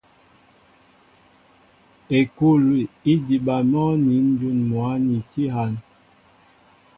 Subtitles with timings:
[2.19, 5.73] Ekûli é diba mɔ́ nín ǹjún mwǎ ni tí hân.